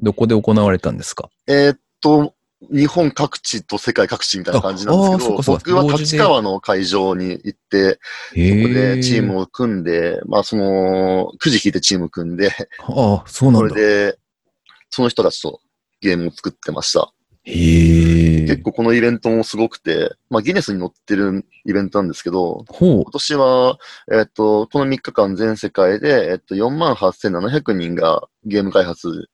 [0.00, 8.00] どこで行われたんですか、えーっと、日本各地と世界各地みたいな感じなんですけど、僕は立川の会場に行って、へそこ
[8.34, 8.96] え。
[8.96, 12.50] でチームを組んで、まあその、くじ引いてチーム組んで、
[12.80, 13.74] ああ、そうなそんだ。
[13.76, 14.18] れで、
[14.90, 15.60] その人たちと
[16.00, 17.12] ゲームを作ってました。
[18.46, 23.04] 結構このイベントもすごくて、まあギネスに載ってるイベントなんですけど、今。
[23.10, 23.78] 年は、
[24.12, 29.28] えっと、この3日間全世界で、えっと、48,700人がゲーム開発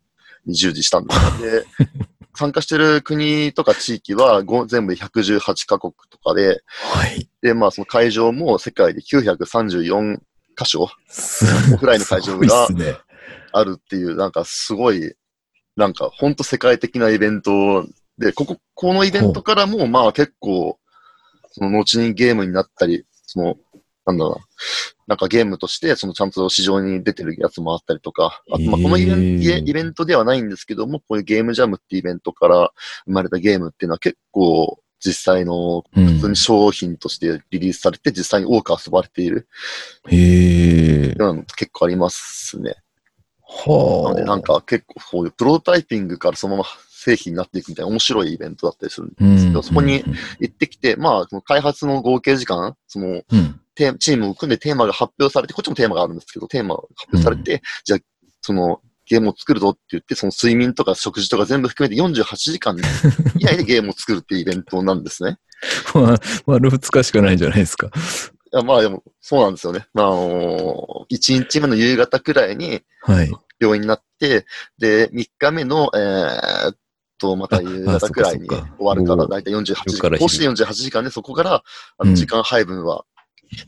[0.46, 1.42] に従事したんです。
[1.42, 1.64] で、
[2.37, 7.29] 参加してる国とか地域はご全部で118カ国とかで、はい。
[7.42, 10.18] で、まあその会場も世界で934
[10.57, 12.68] 箇所すオフラインの会場が。
[13.57, 15.14] あるっていう、なんかすごい、
[15.77, 17.87] なんかほんと世界的なイベント
[18.18, 20.79] で、ここ、このイベントからもまあ結構、
[21.50, 23.57] その後にゲームになったり、その、
[24.07, 24.37] なんだろうな、
[25.07, 32.72] なんかゲームとして、そのちゃんと市場に出てるやつもあったりとか、あとまあこのイベンへーイベントではないんですけども、こういうゲームジャムってイベントから
[33.07, 39.48] 生まれたゲームっていうのは結構実際のうん普通に商品としてリリースされて実際に多く遊ばれている
[40.09, 41.14] へえ。
[41.57, 42.77] 結構ありますね。
[43.67, 44.12] なはあ。
[44.12, 50.03] ので、なんか結構そういうプロトタイピングからそのまま製品になっていくみたいな面白いイベントだったりするんですけど、そこに
[50.40, 53.61] 行ってきて、まあ、その開発の合計時間、そのうん。
[53.99, 57.99] チームを組んでテーマが発表されて、こっちもテーマがあるんですけど、テーマが発表されて、じゃあ、
[58.40, 62.77] そのゲームを作るぞって言って、その睡眠とか食事とか全部含めて48時間
[63.38, 65.38] 以内でゲームを作るっていうイベントなんですね。
[65.95, 67.88] まあ、丸2日しかないんじゃないですか。
[67.88, 69.87] いやまあでも、そうなんですよね。
[69.93, 73.33] まあ、あの1日目の夕方くらいに、はい。
[73.64, 74.46] 病院になって、
[74.79, 76.77] で、3日目の、えーっ
[77.18, 80.11] と、また夕方くらいに終わるから、だいたい48時間。
[80.11, 80.18] 昼。
[80.18, 81.62] 公式で48時間で、そこから、
[81.98, 82.16] あの、うん。
[82.16, 83.05] 時間配分は、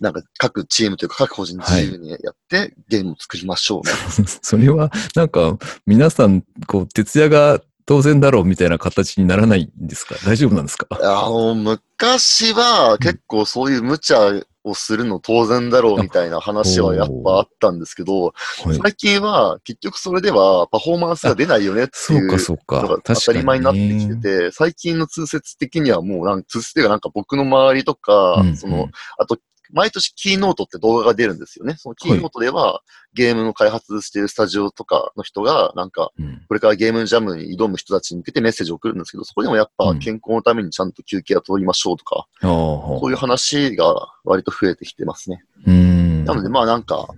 [0.00, 3.92] なんか、各チームというか、各個人自由にやって、ゲームを作りましょうね。
[4.42, 5.56] それは、なんか、
[5.86, 10.16] 皆さん、こう、徹夜が当然だろうみたいな形にならないんですか？
[10.24, 10.86] 大丈夫なんですか？
[10.90, 14.32] あの、昔は、結構そういう無茶
[14.66, 18.30] をするの当然だろうみたいな話はやっぱあったんですけど、は
[18.72, 18.78] い。
[18.82, 22.32] 最近は、結局それではパフォーマンスが出ないよねっていうの
[22.66, 23.00] が。
[23.04, 29.38] 当たり前になってきてて、最近の通説的にはもうなん、通説っていうかなんか僕の周りとか、うんその、あと、
[29.72, 31.74] 毎年キーノートって動画が出るんですよね。
[31.76, 32.82] そのキーノートでは、
[33.14, 43.84] ゲームの開発しているスタジオとかの人が、なんか、うんこれからゲームジャムに挑む人たちに向けてメッセージを送るんですけど、そこでもやっぱうん健康のためにちゃんと休憩を取りましょうとか、ああ、そういう話が
[44.24, 45.42] 割と増えてきてますね。
[45.66, 46.24] うん。
[46.24, 47.08] なのでまあなんか、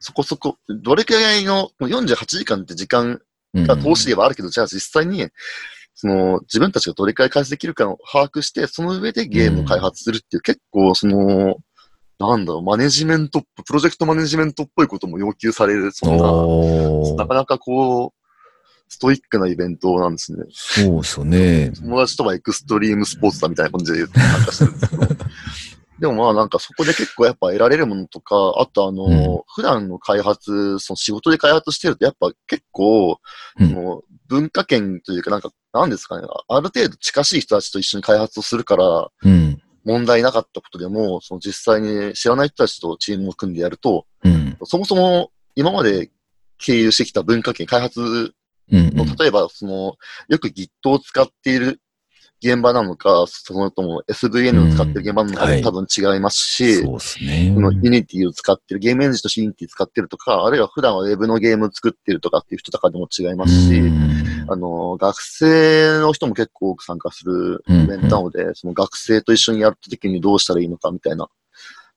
[0.00, 3.20] そこそこ、どれくらいの、もう48時間って時間
[3.54, 5.28] が投資ではあるけど、じゃあ実際に、
[5.94, 11.56] その、自分たちがどれくらい開発できるかを把握して、その上でゲームを開発するっていう、結構、その、
[12.18, 18.18] なんだろう、マネジメントプロジェクトマネジメントっぽいことも要求される、そんな、なかなかこう、
[18.88, 20.44] ストイックなイベントなんですね。
[20.50, 21.72] そうですよね。
[21.76, 25.06] 友達とはエクストリームスポーツだみたいな感じで参加してるんですけど。
[25.98, 33.18] でもまあなんかそこで結構やっぱ得られるものとか、あとあの、うん普段の開発、その仕事で開発してるとやっぱ結構、
[33.58, 39.60] うんその文化圏というかなんか、なんですかね、ある程度近しい人たちと一緒に開発をするから、うん。
[39.88, 44.58] 問題なかったことでも、その実際に知らない人たちとチームを組んでやると、うん。
[44.64, 46.10] そもそも今まで
[46.58, 48.34] 経由してきた文化圏、開発
[48.70, 48.94] うん。
[48.94, 49.96] の例えば、その、
[50.28, 51.80] よく Git を使っている
[52.42, 57.52] 現場なのか、そのとも SVN を使ってる現場なのか多分違いますし、そうですね。
[57.54, 64.46] その Unity を使ってる、ゲームエンジンとして Unity 使ってるとか、あるいは普段は Web のゲームを作ってるとかっていう人とかでも違いますし、うん。
[64.48, 71.28] あの、学生の人も結構多く参加するイベントなので、その学生と一緒にやった時にどうしたらいいのかみたいな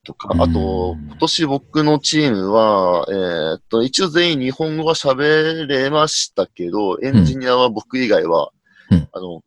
[0.04, 8.50] とか、あと、今年僕のチームは、えー、っと、一応全員日本語が喋れましたけど、エンジニアは僕以外は、
[8.90, 9.42] うん、あの、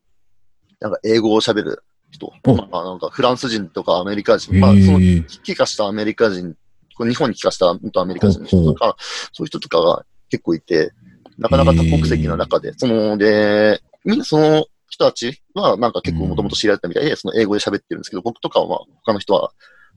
[0.86, 5.00] なんか英語を喋る人、まあ、なんかフランス人とかアメリカ人、まあ、その、
[5.44, 6.56] 帰化したアメリカ人、
[7.00, 8.96] 日本に帰化した元アメリカ人の人とか、
[9.34, 10.92] そういう人とかが結構いて、
[11.40, 19.54] なかなか多国籍の中で、その、で、みんなその人たちは、なんか結構もともと知り合ったみたいで、その英語で喋ってるんですけど、僕とかは、まあ、他の人は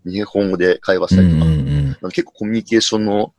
[0.06, 3.34] 日本語で会話したりとか、うんうんうん、結構コミュニケーションの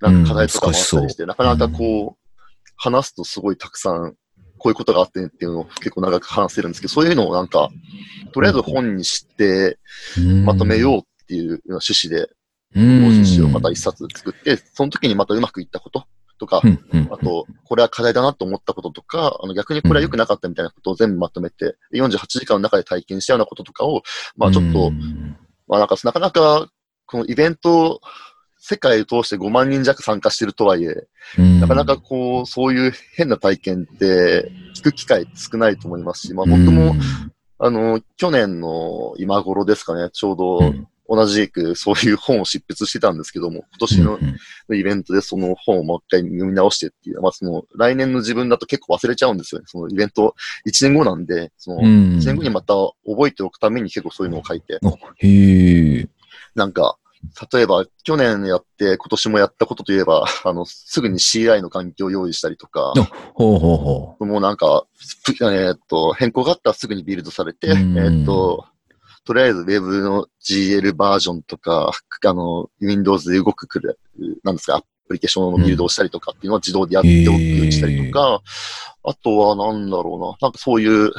[0.00, 2.28] なんか課題とかもあったりして、うん、なかなかこう、
[2.76, 4.14] 話すとすごいたくさん、
[4.58, 7.70] こういうことがあってっていうのを結構長く話せるんですけど、そういうのをなんか、
[8.32, 9.78] とりあえず本にして
[10.44, 12.28] まとめようっていうような趣旨で、
[12.74, 16.04] 同人誌をまた一冊作って、その時にまたうまくいったこと
[16.38, 16.62] とか、
[17.10, 24.02] あと、これは課題だなと思ったこととか、あの逆にこれは良くなかったみたいなことを全部まとめて、48時間の中で体験したようなこととかを、
[24.36, 24.90] まあちょっと、
[25.66, 26.68] まあなんか、なかなか、
[27.06, 28.00] このイベント、
[28.70, 31.06] 世界を通して5万人弱参加してるとはいえ、
[31.58, 36.94] なかなかこう、そういう変な体験って聞く機会少ないと思いますし、まあ僕も、
[37.58, 40.60] あの、去年の今頃ですかね、ちょうど
[41.08, 44.18] 同じくそういう本を執筆してたんですけども、今年の
[44.74, 49.64] イベントでその本をもう一回読み直してっていう、まあその来年の自分だと結構忘れちゃうんですよね。
[49.66, 50.34] そのイベント
[50.66, 52.74] 1年後なんで、その1年後にまた
[53.06, 54.78] 覚えておくために結構そういうのを書いて。
[55.16, 56.06] へ
[56.54, 56.98] なんか、
[57.52, 62.92] 例えば、去年やって、今年もやったことといえば、 あの、すぐに CI の環境を用意したりとか、
[63.34, 64.26] ほうほうほう。
[64.26, 64.86] もうなんか、
[65.40, 68.64] えー、っと、変更があったらすぐにビルドされて、えー、っと、
[69.24, 71.92] とりあえず Web の GL バージョンとか、
[72.24, 73.98] あの、Windows で動くくる、
[74.42, 77.38] なんですか、アプリケーションのビルドをしたりとかっていうのは自動でやっておく
[77.72, 78.40] したりとか、
[79.04, 81.12] あとはなんだろうな、なんかそういう、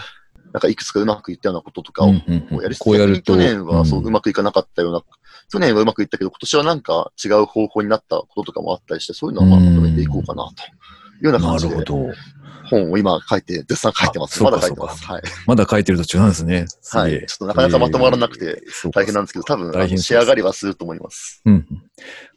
[0.53, 5.03] なんかいくつかうまくいったようなこととかをやりつつ、こうやると去年はそううまくいかなかったような、
[5.51, 10.65] 去年はうまくいったけど、今年はなんか違う方法になったこととかもあったりして、そういうのはまあまとめていこうかなとい
[11.21, 11.75] うような感じで。
[12.69, 14.41] 本を今書いて、絶賛書いてます。
[14.43, 15.03] まだ書いてます。
[15.03, 15.21] はい。
[15.47, 16.65] まだ書いてる途中なんですね。
[16.91, 17.25] はい。
[17.25, 18.61] ちょっとなかなかまとまらなくて
[18.93, 21.41] 大変なんですけど、多分、仕上がりはすると思います。
[21.45, 21.65] うん。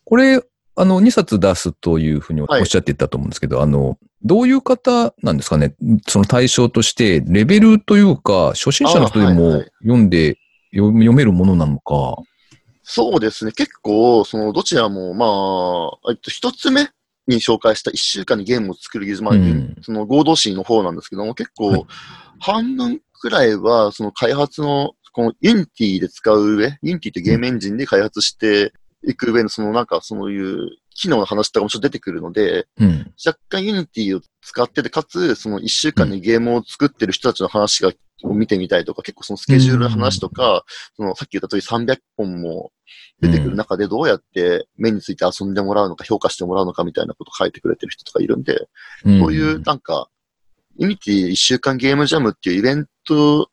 [0.05, 0.43] これ、
[0.75, 5.75] あの、2冊出すというふうにおっしゃっていたと思うんですけど、はい、あの、どういう方なんですかね？
[6.07, 10.39] その対象として、レベルというか、初心者の人でも読んで、
[10.73, 12.17] 読めるものなのか。
[12.83, 13.53] そうですね。
[13.53, 16.89] 結構、その、どちらも、まあ、一つ目
[17.27, 21.87] に紹介した1週間にゲームを作る技術まで、うん、その合同誌の方なんですけども、結構、
[22.41, 28.73] 半分くらいは、その開発の、この Unity で使う上、Unity ってゲームエンジンで開発して
[29.07, 37.93] いく上の、そのなんかそういう機能の話とかもちょっと出てくるので、うん、若干 Unity を使ってて、かつ、その1週間にゲームを作ってる人たちの話が
[38.25, 40.65] を見てみたいとか、結構そのスケジュールの話とか、
[40.97, 42.73] そのさっき言った通り300本も
[43.21, 48.69] 出てくる中でどうやって目について遊んでもらうのか、評価してもらうのかみたいなこと書いてくれてる人とかいるんで、
[49.03, 50.09] そういうなんか、
[50.79, 53.51] Unity 1週間ゲームジャムっていうイベント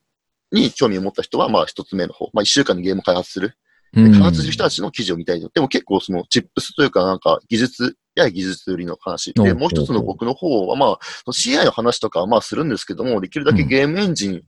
[0.51, 3.53] に興味を持った人は、まあ一つ目の方、まあ1週間にゲーム開発する。
[3.93, 5.41] 開発する人たちの記事を見たい。
[5.41, 9.33] でも結構その Tips というかなんか技術や技術寄りの話。
[9.33, 10.99] で、もう一つの僕の方は、まあ、
[11.31, 14.41] CI の話とかはまあするんですけども、できるだけゲームエンジン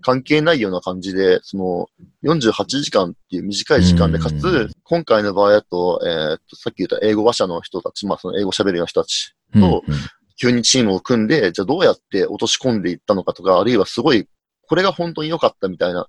[0.00, 1.86] 関係ないような感じで、その、
[2.24, 9.84] 48時間っていう短い時間で、かつ、今回の場合だと、えー、っと、さっき言った英語話者の人たち、まあその英語喋るような人たちと、
[10.40, 14.26] 急にチームを組んで、じゃあどうやって落とし込んでいったのかとか、あるいはすごい、
[14.66, 16.08] これが本当に良かったみたいな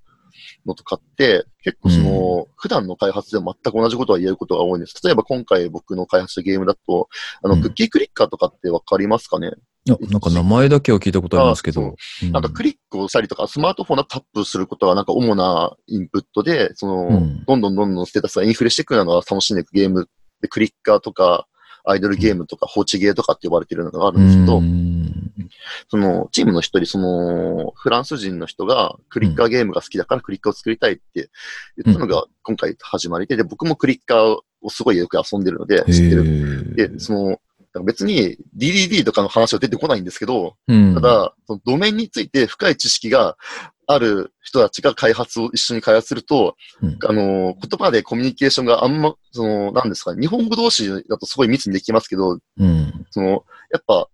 [0.66, 4.96] のとかって、結構その、普段の開発でも全く同じことは言えることが多いんです。
[5.04, 7.10] 例えば今回僕の開発したゲームだと、
[7.44, 9.52] あの、クッキークリッカーとかってわかりますかね？
[9.86, 11.96] いや、なんか名前だけは聞いたことありますけど。
[12.32, 20.08] なんかクリックをしたりとか、スマートフォンでタップすることがなんか主なインプットで、その、どんどんどんどんステータスがインフレしていくのが楽しんでいくゲーム
[20.42, 21.48] で、クリッカーとか、
[21.86, 24.62] アイドルゲームとか放置ゲーとかって呼ばれてるのがあるんですけど、
[25.90, 31.30] その、チームの一人、その、フランス人の人がクリッカーゲームが好きだからクリッカーを作りたいって
[31.84, 36.76] 言ったのが今回始まりで、で、僕もクリッカーをすごいよく遊んでるので知ってる。
[36.76, 37.38] で、その、
[37.84, 43.38] 別に DDD とかの話は出てこないんですけど、うん、ただ、そのドメインについて深い知識が
[43.92, 54.08] ある人たちが開発を一緒に開発すると、うん、あの、言葉でコミュニケーションがあんま、その、なんですか、日本語同士だとすごい密にできますけど、うん、その、やっぱ、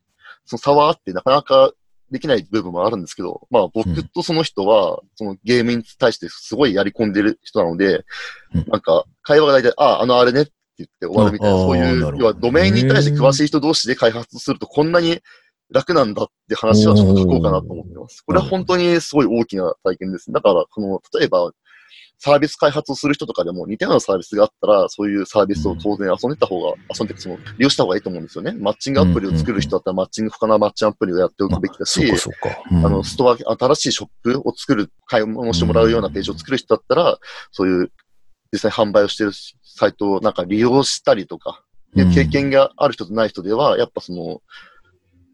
[0.46, 1.74] その差はあってなかなか
[2.10, 8.06] できない部分もあるんですけど、まあ僕とその人は、そのゲームに対してすごいやり込んでる人なので、
[8.54, 15.20] うん、なんか会話が大体、ああ、あのあれねって言って終わるみたいな、そういう、要はドメインに対して詳しい人同士で開発するとこんなに
[15.72, 18.22] 楽なんだって話はちょっと書こうかなと思ってます。
[18.22, 20.32] これは本当にすごい大きな体験です。
[20.32, 21.52] だから、この、例えば、
[22.18, 28.54] サービス開発をする人とかでも似たようなサービスがあったら、そういうサービスを当然遊んでた方が、遊んで、その、利用した方がいいと思うんですよね。
[28.54, 32.02] マッチングアプリを作る人だったら、マッチング、他のマッチングアプリをやっておくべきだし、
[32.72, 37.18] あの、ストア、新しいショップを作る、買い物してもらうようなページを作る人だったら、
[37.52, 37.92] そういう、
[38.54, 39.32] 実際販売をしてる
[39.64, 41.64] サイトをなんか利用したりとか、
[42.14, 44.42] 経験がある人とない人では、やっぱその、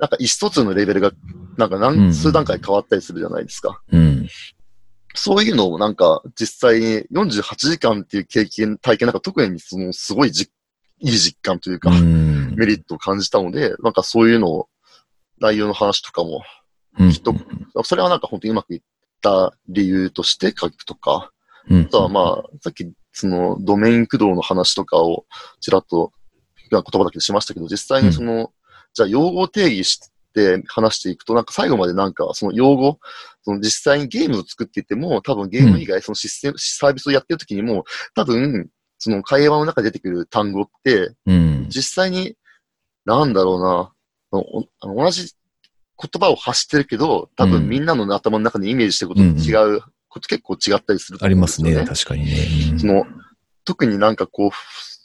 [0.02, 1.12] なんか意思疎通のレベルが、
[1.58, 3.82] なんかうん何、数段階変わったりするじゃないですか。
[3.92, 4.28] うん。
[5.14, 10.50] そういうのをなんか、実際に48時間っていう経験、体験なんか特にその、すごいじ
[11.02, 14.70] いい実感というか、うんメリットを感じたので、なんかそういうのを、
[15.40, 16.42] 内容の話とかも、
[17.00, 17.36] うんきっと
[17.84, 18.82] それはなんか本当にうまくいっ
[19.22, 21.32] た理由として書くとか、
[21.70, 25.26] うんあとはまあ、さっきそのドメイン駆動の話とかを
[25.60, 26.12] ちらっと
[26.70, 28.52] 言葉だけでしましたけど、実際にその、
[28.94, 30.00] じゃあ用語を定義し
[30.34, 33.00] て話していくと、なんか最後までなんかその用語、
[33.44, 37.86] その実際にゲームを作っていても、多分ゲーム以外そのシステム、サービスをやってる時にも、
[38.16, 38.70] 多分
[39.04, 41.68] その会話の中で出てくる単語って、うん。
[41.70, 42.36] 実際に、
[43.04, 43.94] なんだろうな、
[44.84, 45.34] あの同じ
[45.98, 51.74] 言葉を発してるけど、多うん分みんなの頭の中でイメージしてることと違うこと、結構違ったりするとありますね。
[51.84, 52.48] 確かにね。
[52.74, 53.06] うんその、
[53.66, 54.52] 特になんかこう、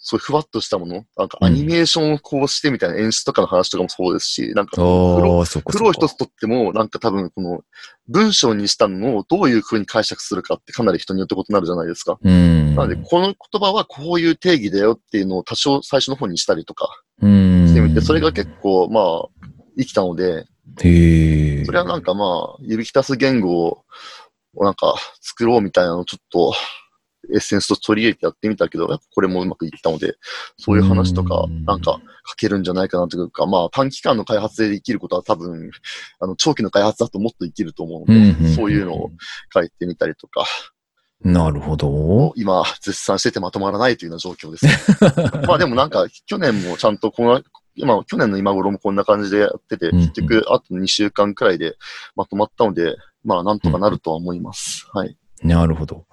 [0.09, 5.73] そういうふわっとしたもの、なんかアニメーションをこうしてみたいな演出とかの話とかもそうですし、なんかプロああ、そうか。
[5.73, 7.63] プロ一つとっても、なんか多分この
[8.07, 12.21] 文章にしたのをどういう風に解釈するかってかなり人によって異なるじゃないですか。
[12.23, 12.77] うん。
[12.77, 16.89] なので、この言葉はこういう定義だよっていうのを多少最初の方にしたりとか
[17.21, 17.67] うん。
[17.67, 20.47] してみて、それが結構まあ、生きたので、
[20.83, 21.65] へえ。
[21.65, 23.85] それはなんかまあ、指き足す言語を
[24.55, 26.55] なんか作ろうみたいなのをちょっと
[27.33, 30.15] エッセンスと取り入れてやってみたけど、やっぱこれもうまくいったので、
[30.59, 35.71] そういう話とかうんなんか書けるんじゃないかなというか、まあ短期間の開発でできることは多分、
[36.21, 39.11] あの長期の開発だともっと生きると思うので、うんうんそういうのを
[39.53, 40.45] 書いてみたりとか、
[41.25, 42.33] なるほど。
[42.37, 44.73] 今絶賛しててまとまらないというような状況ですね。
[45.47, 47.43] まあでもなんか去年もちゃんとこの、
[47.75, 51.77] 今、去年の今頃もこんな感じでやってて、うんうん結局あと2週間くらいで
[52.15, 54.87] まとまったので、まあなんとかなるとは思います。
[54.93, 55.17] はい。
[55.43, 56.07] なるほど。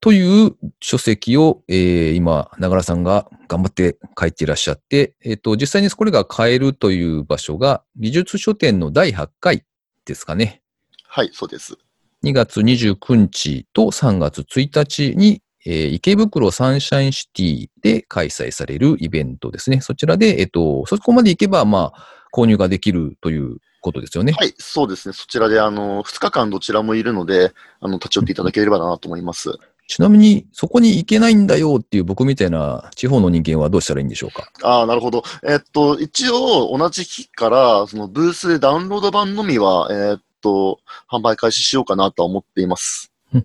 [0.00, 9.64] という書籍を、えー今、長良さんが頑張って書いていらっしゃって、えっ、と、実際にこれが買えるという場所が、美術書店の第8回
[10.06, 10.62] ですかね。
[11.06, 11.76] はい、そうです。
[12.24, 19.82] 2月29日と3月1日に、えー池袋サンシャインシティで開催されるイベントですね。
[19.82, 24.32] そちらで、えっ、と、そこまで行けば、まあ、購入ができるということですよね。
[24.32, 25.12] はい、そうですね。
[25.12, 29.58] そちらで、あの、2日間どちらもいるので、あの、立ち寄っていただければなと思います。
[29.90, 34.48] ちなみに、そこに行けないんだよっていう僕みたいな地方の人間はどうしたらいいんでしょうか？
[34.62, 35.24] ああ、なるほど。
[35.42, 40.78] えっと、一応、同じ日から、そのブースでダウンロード版のみは、えっと、
[41.10, 43.12] 販売開始しようかなとは思っています。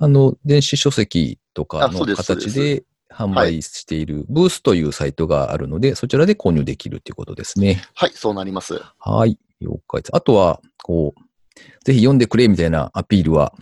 [0.00, 7.84] あの、電子書籍とかの形で販売しているブースというサイトがあるので、そちらで購入できるということですね。
[7.94, 8.80] はい、そうなります。
[8.98, 9.38] はい。
[9.60, 10.10] 了解です。
[10.16, 11.20] あとは、こう、
[11.84, 13.54] ぜひ読んでくれみたいなアピールは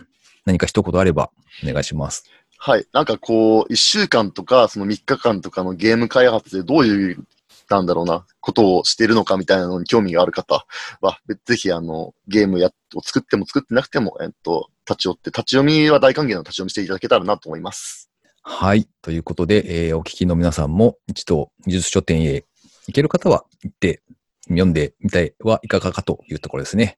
[0.45, 1.31] 何か一言あれば
[1.63, 2.25] お願いします。
[2.57, 2.85] はい。
[2.93, 7.25] なんかこう、1週間とか、その3日間とかのゲーム開発でどういう、
[7.69, 10.65] なんだろうな、ことをしているのかみたいなのに興味がある方
[11.01, 18.11] は、ぜひあの、ゲームや、を作っても作ってなくても、えっと、立ち寄って、立ち読みは大歓迎の立ち読みしていただけたらなと思います。
[18.43, 18.87] はい。
[19.01, 22.45] ということで、えーお聞きの皆さんも一度技術書店へ
[22.87, 24.01] 行ける方は行って
[24.47, 26.97] 読んでみてはいかがかというところですね。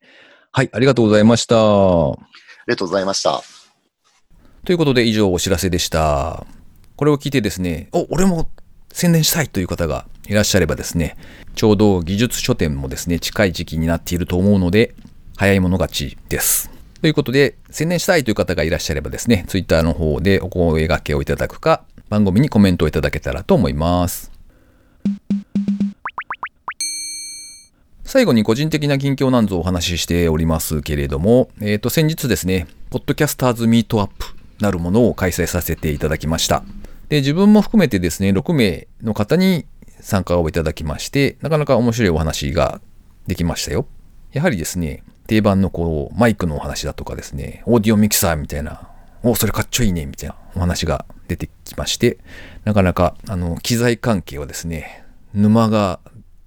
[0.51, 0.69] はい。
[0.71, 1.55] ありがとうございました。
[2.64, 3.41] ありがとうございました。
[4.64, 6.45] ということで以上お知らせでした。
[6.95, 8.49] これを聞いてですね、お、俺も
[8.93, 11.18] 宣伝したいという方がいらっしゃればですね、
[11.55, 14.95] ちょうど技術書店もですね、近い時期になっていると思うので、
[15.36, 16.70] 早い者勝ちです。
[17.01, 24.32] ということで、宣伝したいという方がいらっしゃればですね、ツイッターの方でお声掛けをいただくか、番組にコメントをいただけたらと思います。
[28.14, 34.28] 最後に個人的な近況なんぞお話ししておりますけれども、えっ、と、先日ですね、ポッドキャスターズミートアップ
[34.59, 36.64] なるものを開催させていただきました。
[37.09, 39.66] で、自分も含めてですね、6名の方に
[39.99, 42.82] 参加をいただきまして、なかなか面白いお話が
[43.26, 43.88] できましたよ。
[44.32, 48.89] やはりですね、定番のこう、マイクのお話だとかですね、オーディオミキサーみたいな、
[49.24, 52.20] お、それかっちょいいね、みたいなお話が出てきまして、
[52.64, 55.03] なかなか、あの、機材関係はですね、
[55.34, 55.99] 沼が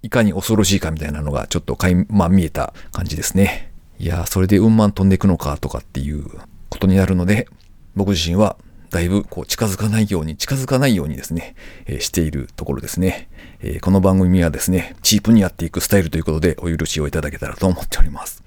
[0.03, 3.71] いかに恐ろしいかみたいなのがちょっとかい、ま、見えた感じですね。
[3.99, 6.25] いやー、それでうんまん飛んでいくのかとかっていう
[6.69, 7.47] ことになるので、
[7.95, 8.57] 僕自身は
[8.91, 13.27] だいぶこう近づかないように、近づかないようにですね、えーしているところですね、
[13.59, 18.43] えーこの番組はですね、チープにやっていくスタイルということでお許しをいただけたらと思っております。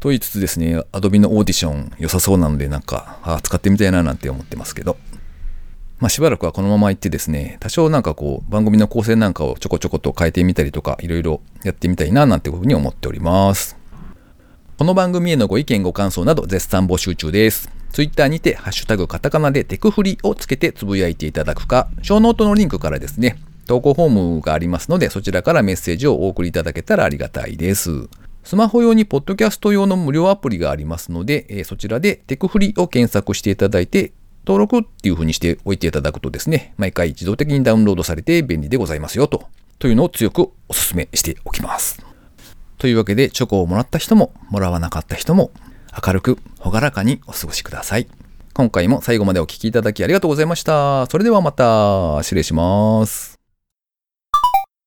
[0.00, 4.96] と言いつつですね、Adobe のオーディション良さそうなので、なんか、あ使ってみたいななんて思ってますけど。
[5.98, 13.78] まあ、しばらくはこのまま行ってですね、多少なんかこう、番組の構成なんかをちょこちょこと変えてみたりとか、いろいろやってみたいななんていうふうに思っております。
[14.76, 17.70] この番組へのご意見ご感想など絶賛募集中です。
[17.92, 28.10] ツイッターにて、ハッシュタグカタカナでテクフリをつけてつぶやいていただくか、ショーノートのリンクからですね、投稿フォームがありますので、そちらからメッセージをお送りいただけたらありがたいです。
[28.44, 34.12] スマホ用にポッドキャスト用の無料アプリがありますので、えそちらでテクフリを検索していただいて、
[34.46, 39.46] 登録っていう風にしておいていただくとですね、毎回自動的にダウンロードされて便利でございますよと、
[39.78, 42.00] というのを強くお勧めしておきます。
[42.78, 45.50] というわけで、チョコをもらった人も、もらわなかった人も、
[46.06, 48.06] 明るく、朗らかにお過ごしください。
[48.54, 51.06] 今回も最後までお聴きいただきありがとうございました。
[51.06, 53.35] それではまた、失礼します。